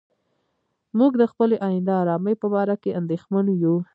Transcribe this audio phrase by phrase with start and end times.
[0.97, 3.75] موږ د خپلې آینده آرامۍ په باره کې اندېښمن یو.